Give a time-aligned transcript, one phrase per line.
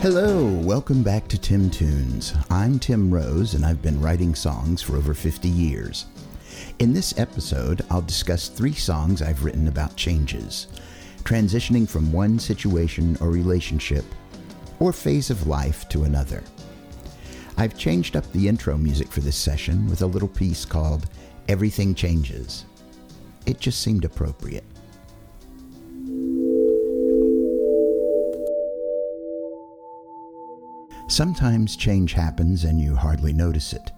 [0.00, 2.32] Hello, welcome back to Tim Tunes.
[2.50, 6.06] I'm Tim Rose, and I've been writing songs for over 50 years.
[6.78, 10.68] In this episode, I'll discuss three songs I've written about changes,
[11.24, 14.04] transitioning from one situation or relationship
[14.78, 16.44] or phase of life to another.
[17.56, 21.08] I've changed up the intro music for this session with a little piece called
[21.48, 22.66] Everything Changes.
[23.46, 24.64] It just seemed appropriate.
[31.08, 33.90] Sometimes change happens and you hardly notice it.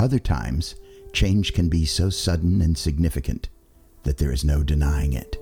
[0.00, 0.74] Other times,
[1.12, 3.48] change can be so sudden and significant
[4.02, 5.36] that there is no denying it.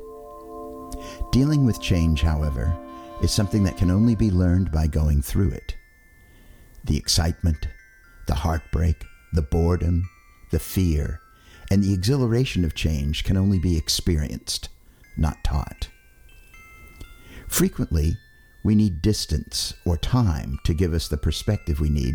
[1.33, 2.77] Dealing with change, however,
[3.23, 5.77] is something that can only be learned by going through it.
[6.85, 7.69] The excitement,
[8.27, 10.09] the heartbreak, the boredom,
[10.51, 11.21] the fear,
[11.71, 14.69] and the exhilaration of change can only be experienced,
[15.17, 15.89] not taught.
[17.49, 18.17] Frequently,
[18.65, 22.15] we need distance or time to give us the perspective we need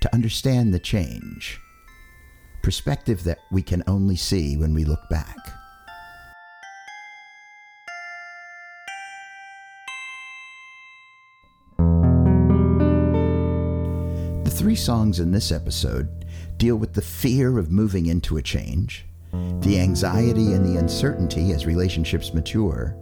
[0.00, 1.58] to understand the change.
[2.62, 5.36] Perspective that we can only see when we look back.
[14.44, 16.26] The three songs in this episode
[16.58, 21.66] deal with the fear of moving into a change, the anxiety and the uncertainty as
[21.66, 22.96] relationships mature,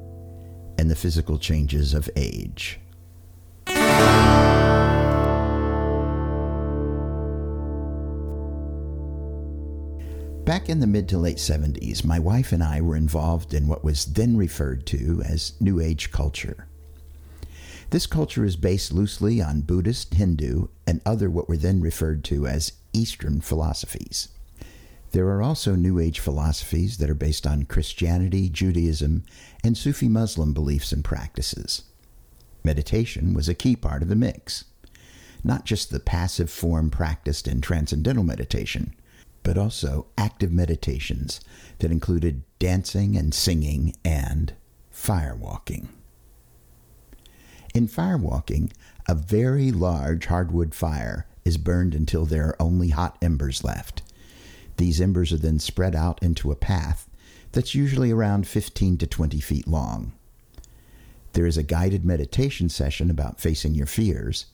[0.78, 2.80] and the physical changes of age.
[10.44, 13.82] Back in the mid to late 70s, my wife and I were involved in what
[13.82, 16.66] was then referred to as New Age culture.
[17.90, 22.46] This culture is based loosely on Buddhist, Hindu, and other what were then referred to
[22.46, 24.28] as Eastern philosophies.
[25.12, 29.24] There are also New Age philosophies that are based on Christianity, Judaism,
[29.62, 31.84] and Sufi Muslim beliefs and practices.
[32.64, 34.64] Meditation was a key part of the mix.
[35.44, 38.94] Not just the passive form practiced in transcendental meditation,
[39.42, 41.40] but also active meditations
[41.80, 44.54] that included dancing and singing and
[44.92, 45.88] firewalking.
[47.74, 48.72] In firewalking,
[49.06, 54.00] a very large hardwood fire is burned until there are only hot embers left.
[54.78, 57.10] These embers are then spread out into a path
[57.52, 60.12] that's usually around 15 to 20 feet long.
[61.34, 64.46] There is a guided meditation session about facing your fears,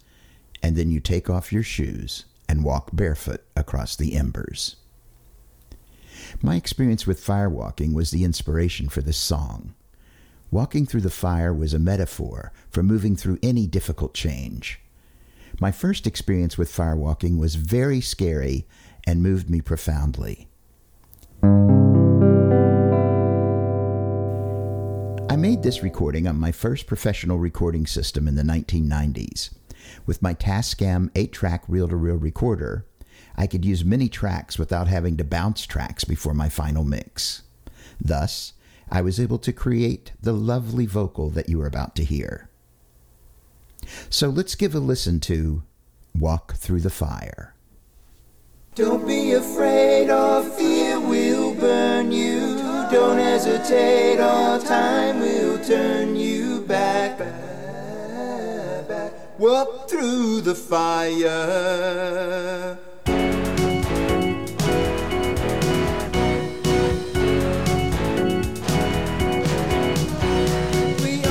[0.63, 4.77] and then you take off your shoes and walk barefoot across the embers.
[6.43, 9.75] My experience with firewalking was the inspiration for this song.
[10.51, 14.81] Walking through the fire was a metaphor for moving through any difficult change.
[15.61, 18.67] My first experience with firewalking was very scary
[19.07, 20.49] and moved me profoundly.
[25.60, 29.50] Made this recording on my first professional recording system in the 1990s.
[30.06, 32.87] With my Tascam 8 track reel to reel recorder,
[33.37, 37.43] I could use many tracks without having to bounce tracks before my final mix.
[38.00, 38.54] Thus,
[38.91, 42.48] I was able to create the lovely vocal that you are about to hear.
[44.09, 45.62] So let's give a listen to
[46.19, 47.54] Walk Through the Fire.
[48.77, 52.40] Don't be afraid or fear will burn you.
[52.91, 57.19] Don't hesitate or time will turn you back.
[57.19, 59.12] back, back.
[59.89, 61.47] Through the fire.
[71.05, 71.22] We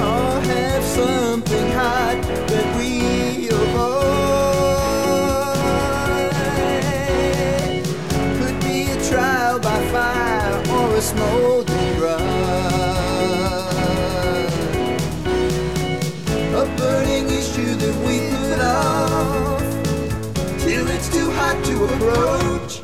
[21.93, 22.81] approach.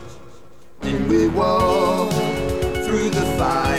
[0.81, 2.11] Then we walk
[2.85, 3.74] through the fire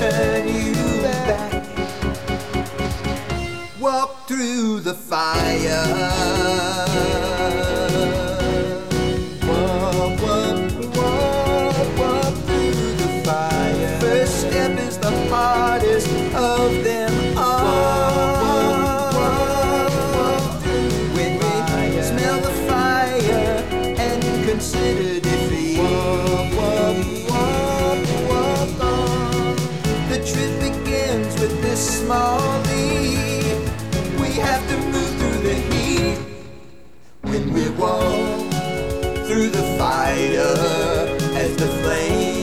[0.00, 0.47] will
[31.08, 33.56] begins with this small leap.
[34.20, 36.18] We have to move through the heat
[37.22, 38.52] when we walk
[39.26, 42.37] through the fire as the flames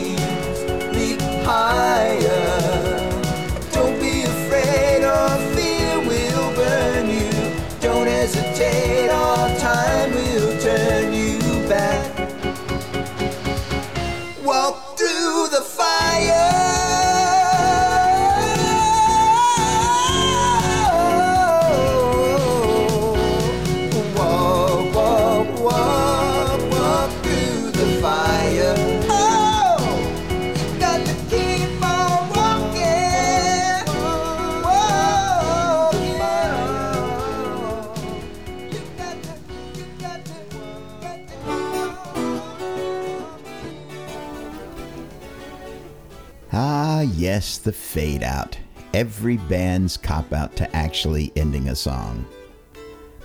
[47.66, 48.58] the fade out.
[48.94, 52.26] Every band's cop out to actually ending a song.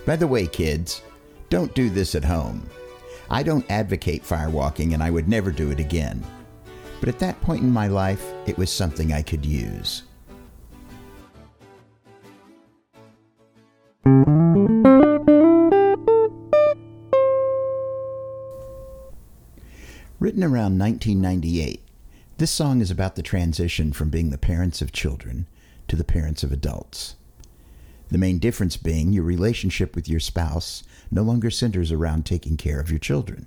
[0.05, 1.03] By the way, kids,
[1.49, 2.67] don't do this at home.
[3.29, 6.25] I don't advocate firewalking and I would never do it again.
[6.99, 10.03] But at that point in my life, it was something I could use.
[20.19, 21.81] Written around 1998,
[22.41, 25.45] this song is about the transition from being the parents of children
[25.87, 27.13] to the parents of adults.
[28.09, 32.79] The main difference being your relationship with your spouse no longer centers around taking care
[32.79, 33.45] of your children.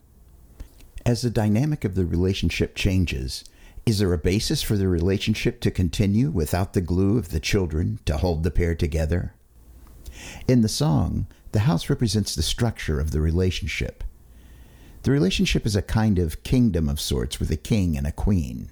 [1.05, 3.43] As the dynamic of the relationship changes,
[3.85, 7.99] is there a basis for the relationship to continue without the glue of the children
[8.05, 9.35] to hold the pair together?
[10.47, 14.05] In the song, the house represents the structure of the relationship.
[15.03, 18.71] The relationship is a kind of kingdom of sorts with a king and a queen.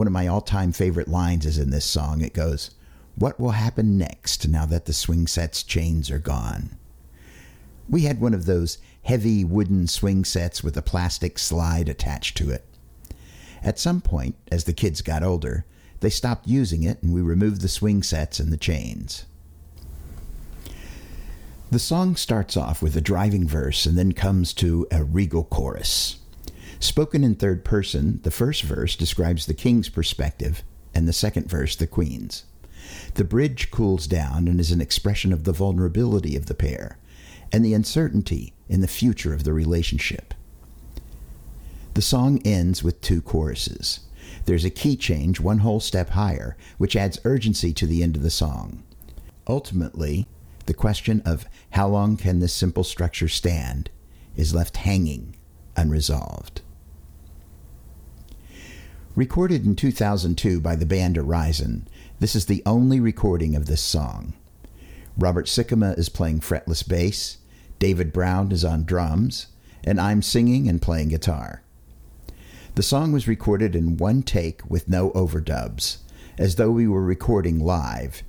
[0.00, 2.22] One of my all time favorite lines is in this song.
[2.22, 2.70] It goes,
[3.16, 6.78] What will happen next now that the swing set's chains are gone?
[7.86, 12.48] We had one of those heavy wooden swing sets with a plastic slide attached to
[12.50, 12.64] it.
[13.62, 15.66] At some point, as the kids got older,
[16.00, 19.26] they stopped using it and we removed the swing sets and the chains.
[21.70, 26.19] The song starts off with a driving verse and then comes to a regal chorus.
[26.80, 30.62] Spoken in third person, the first verse describes the king's perspective
[30.94, 32.44] and the second verse the queen's.
[33.14, 36.96] The bridge cools down and is an expression of the vulnerability of the pair
[37.52, 40.32] and the uncertainty in the future of the relationship.
[41.92, 44.00] The song ends with two choruses.
[44.46, 48.22] There's a key change one whole step higher, which adds urgency to the end of
[48.22, 48.82] the song.
[49.46, 50.26] Ultimately,
[50.64, 53.90] the question of how long can this simple structure stand
[54.34, 55.36] is left hanging
[55.76, 56.62] unresolved.
[59.20, 61.86] Recorded in 2002 by the band Horizon,
[62.20, 64.32] this is the only recording of this song.
[65.18, 67.36] Robert Sikkema is playing fretless bass,
[67.78, 69.48] David Brown is on drums,
[69.84, 71.62] and I'm singing and playing guitar.
[72.76, 75.98] The song was recorded in one take with no overdubs,
[76.38, 78.22] as though we were recording live.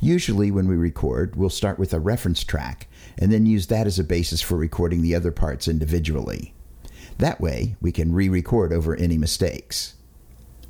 [0.00, 2.88] Usually, when we record, we'll start with a reference track
[3.18, 6.54] and then use that as a basis for recording the other parts individually.
[7.18, 9.96] That way, we can re record over any mistakes.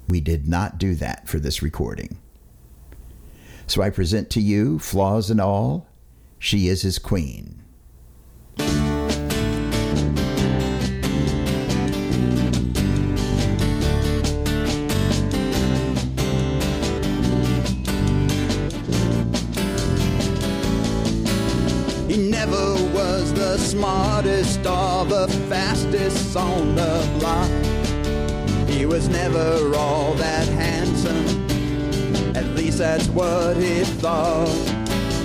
[0.08, 2.18] We did not do that for this recording.
[3.66, 5.86] So I present to you, flaws and all,
[6.38, 7.62] she is his queen.
[22.08, 27.77] He never was the smartest or the fastest on the block.
[28.78, 31.26] He was never all that handsome.
[32.36, 34.46] At least that's what he thought.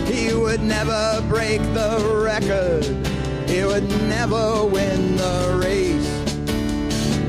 [0.07, 2.83] He would never break the record.
[3.47, 6.09] He would never win the race.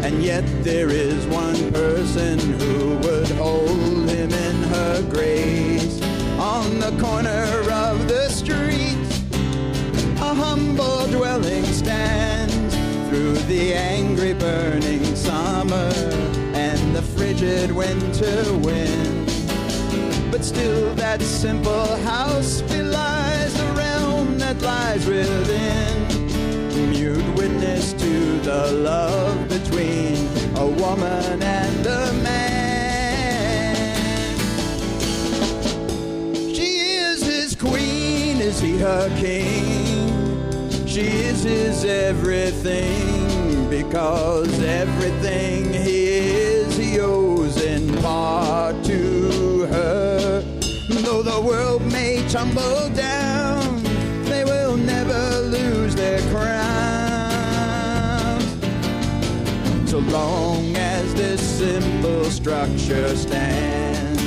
[0.02, 6.00] And yet there is one person who would hold him in her grace.
[6.38, 8.96] On the corner of the street.
[10.22, 12.74] A humble dwelling stands
[13.10, 16.13] through the angry burning summer
[17.36, 19.26] frigid winter wind.
[20.30, 26.08] But still, that simple house belies the realm that lies within.
[26.90, 30.16] Mute witness to the love between
[30.56, 33.74] a woman and a man.
[36.54, 40.86] She is his queen, is he her king?
[40.86, 46.03] She is his everything because everything he
[51.34, 53.82] the world may tumble down,
[54.24, 56.60] they will never lose their crown.
[59.86, 64.22] So long as this simple structure stands.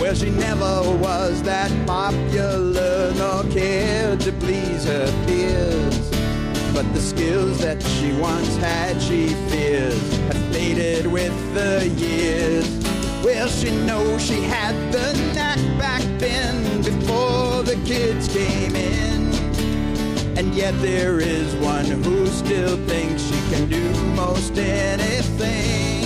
[0.00, 5.98] Well, she never was that popular nor cared to please her peers.
[6.72, 12.87] But the skills that she once had, she fears, have faded with the years.
[13.28, 19.34] Well, she knows she had the knack back then before the kids came in.
[20.38, 26.04] And yet there is one who still thinks she can do most anything.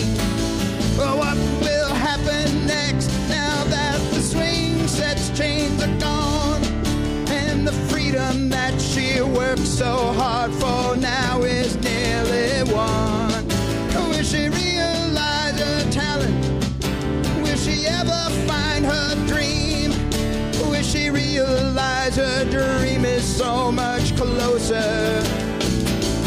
[0.99, 6.65] Well, what will happen next now that the swing sets chains are gone?
[7.29, 13.12] And the freedom that she worked so hard for now is nearly won.
[24.73, 25.21] Closer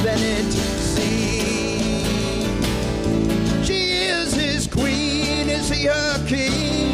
[0.03, 2.05] than it seems?
[3.65, 6.93] She is his queen, is he her king?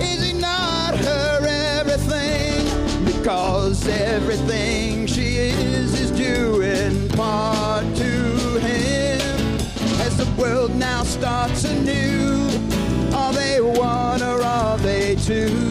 [0.00, 1.46] Is he not her
[1.78, 2.64] everything?
[3.04, 9.20] Because everything she is is due in part to him.
[10.00, 12.48] As the world now starts anew,
[13.14, 15.67] are they one or are they two?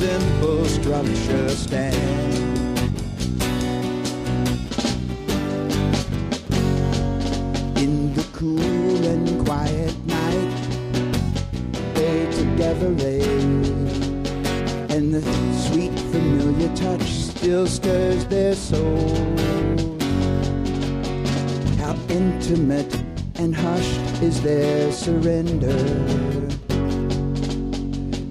[0.00, 1.98] Simple structure stand?
[7.76, 10.52] In the cool and quiet night,
[11.92, 13.20] they together lay,
[14.88, 15.20] and the
[15.68, 19.40] sweet familiar touch still stirs their souls.
[21.78, 22.94] How intimate
[23.34, 26.39] and hushed is their surrender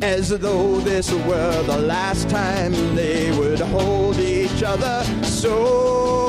[0.02, 6.29] as though this were the last time they would hold each other so.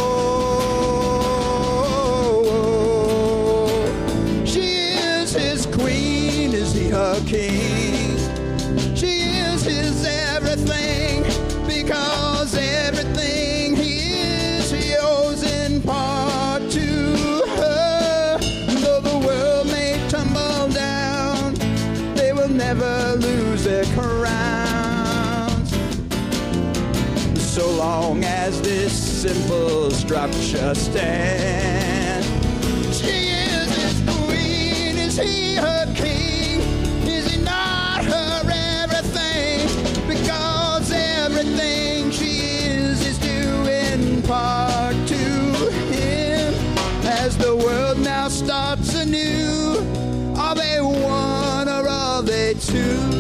[30.11, 32.25] Structure stand.
[32.93, 36.59] She is his queen, is he her king?
[37.07, 38.43] Is he not her
[38.83, 39.69] everything?
[40.09, 45.25] Because everything she is is due in part to
[45.95, 46.55] him.
[47.05, 49.77] As the world now starts anew,
[50.37, 53.20] are they one or are they two?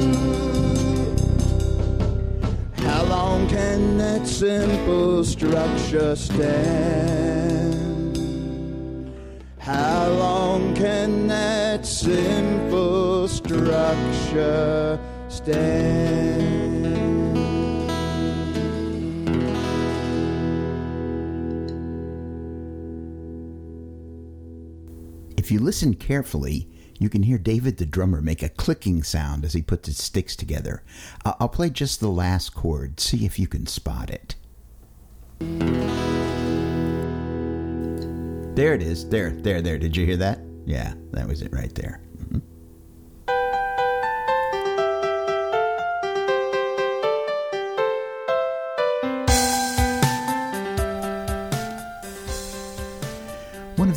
[4.40, 8.16] Simple structure stand?
[9.58, 16.86] How long can that simple structure stand?
[25.36, 26.66] If you listen carefully,
[27.00, 30.36] you can hear David the drummer make a clicking sound as he puts his sticks
[30.36, 30.84] together.
[31.24, 34.36] I'll play just the last chord, see if you can spot it.
[38.54, 39.08] There it is.
[39.08, 39.78] There, there, there.
[39.78, 40.40] Did you hear that?
[40.66, 42.02] Yeah, that was it right there.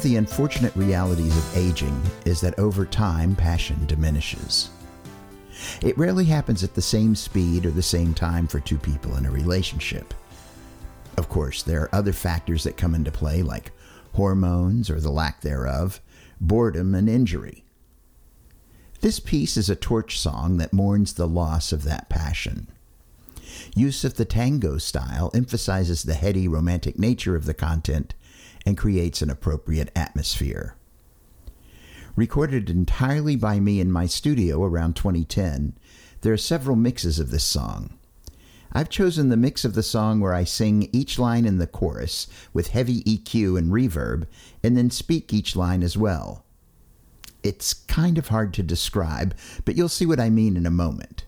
[0.04, 4.70] Of the unfortunate realities of aging is that over time, passion diminishes.
[5.82, 9.26] It rarely happens at the same speed or the same time for two people in
[9.26, 10.14] a relationship.
[11.16, 13.72] Of course, there are other factors that come into play, like
[14.12, 16.02] hormones or the lack thereof,
[16.42, 17.64] boredom, and injury.
[19.00, 22.68] This piece is a torch song that mourns the loss of that passion.
[23.74, 28.16] Use of the tango style emphasizes the heady romantic nature of the content
[28.66, 30.76] and creates an appropriate atmosphere.
[32.16, 35.78] Recorded entirely by me in my studio around 2010,
[36.22, 37.98] there are several mixes of this song.
[38.72, 42.28] I've chosen the mix of the song where I sing each line in the chorus
[42.54, 44.26] with heavy EQ and reverb,
[44.64, 46.44] and then speak each line as well.
[47.44, 51.26] It's kind of hard to describe, but you'll see what I mean in a moment.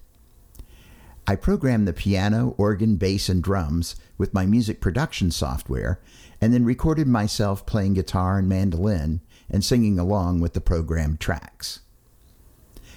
[1.27, 5.99] I programmed the piano, organ, bass, and drums with my music production software,
[6.41, 11.81] and then recorded myself playing guitar and mandolin and singing along with the programmed tracks.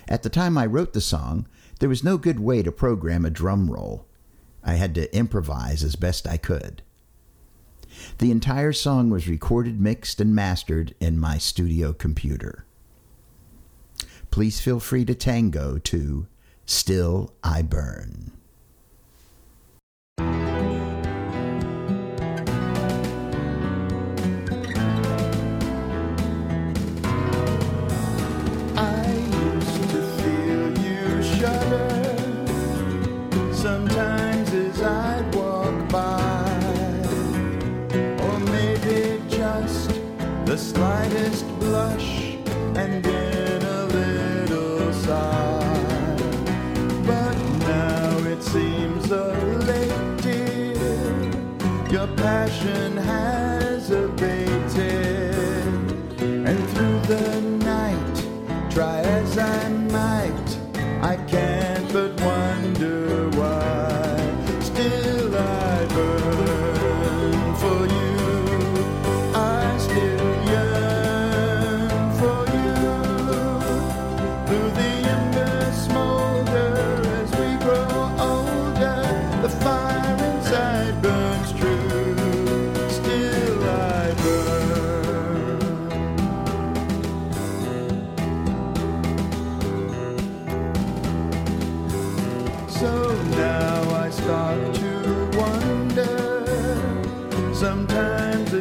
[0.09, 1.47] At the time I wrote the song,
[1.81, 4.07] there was no good way to program a drum roll.
[4.65, 6.83] I had to improvise as best I could.
[8.19, 12.65] The entire song was recorded, mixed, and mastered in my studio computer.
[14.31, 16.27] Please feel free to tango to
[16.67, 18.38] Still I Burn.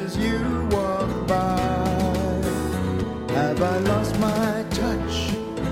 [0.04, 1.58] As you walk by,
[3.34, 5.16] have I lost my touch?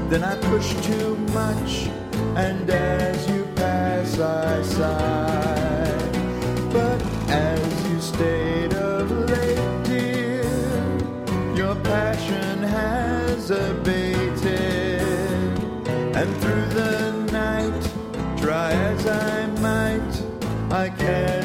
[0.09, 1.71] Then I push too much,
[2.35, 5.97] and as you pass, I sigh.
[6.71, 10.43] But as you stayed of late, dear,
[11.55, 15.01] your passion has abated,
[16.19, 17.81] and through the night,
[18.41, 20.13] try as I might,
[20.71, 21.44] I can't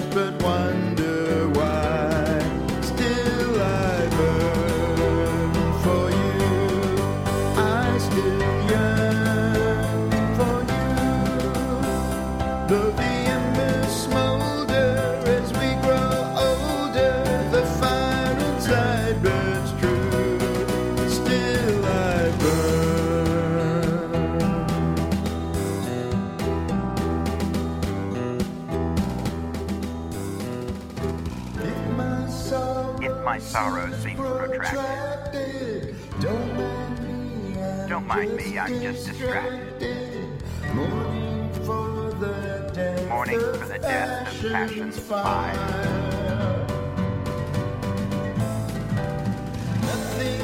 [33.51, 40.29] sorrow seems protracted, don't mind me, I'm just distracted.
[40.73, 45.57] Mourning for the death of passion's fire.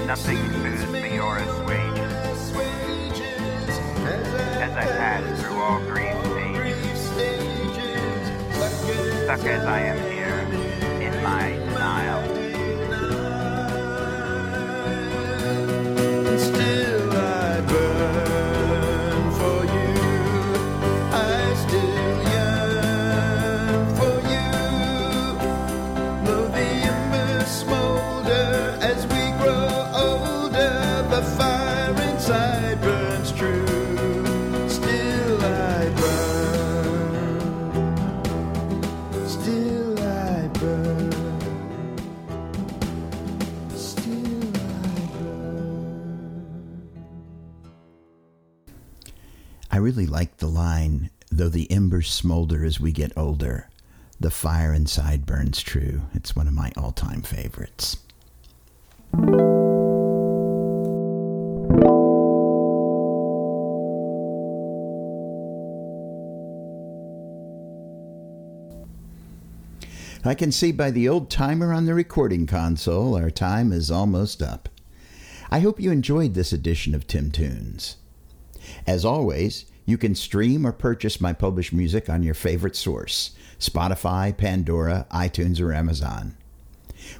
[0.08, 2.50] Nothing soothes me or assuages
[4.58, 6.16] as I pass through all grief
[6.96, 8.26] stages.
[9.22, 10.15] Stuck as I am
[49.96, 53.70] really like the line, though the embers smolder as we get older,
[54.20, 56.02] the fire inside burns true.
[56.12, 57.96] It's one of my all time favorites.
[70.24, 74.42] I can see by the old timer on the recording console our time is almost
[74.42, 74.68] up.
[75.50, 77.96] I hope you enjoyed this edition of Tim Tunes.
[78.87, 84.37] As always, you can stream or purchase my published music on your favorite source Spotify,
[84.37, 86.37] Pandora, iTunes, or Amazon.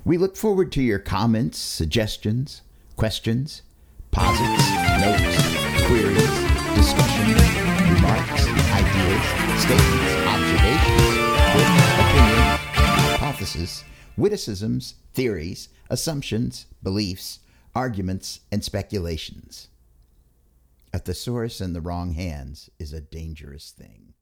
[0.05, 2.61] We look forward to your comments, suggestions,
[2.97, 3.63] questions,
[4.11, 6.29] posits, notes, queries,
[6.75, 7.41] discussions,
[7.89, 9.25] remarks, ideas,
[9.63, 11.17] statements, observations,
[12.03, 13.85] opinions, hypotheses,
[14.17, 17.39] witticisms, theories, assumptions, beliefs,
[17.75, 19.69] arguments, and speculations.
[21.05, 24.15] A source in the wrong hands is a dangerous thing.